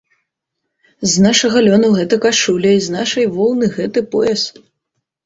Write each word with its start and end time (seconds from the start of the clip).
З 1.11 1.25
нашага 1.25 1.57
лёну 1.67 1.91
гэта 1.97 2.15
кашуля 2.23 2.71
і 2.79 2.79
з 2.87 2.95
нашай 2.97 3.29
воўны 3.37 3.69
гэты 3.77 3.99
пояс. 4.15 4.47